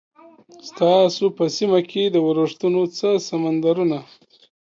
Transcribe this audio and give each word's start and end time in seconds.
ستاسو 0.67 1.25
په 1.37 1.45
سیمه 1.57 1.79
کې 1.89 2.03
د 2.09 2.15
ورښتونو 2.27 2.81
څه 2.97 3.09
سمندرونه؟ 3.27 3.99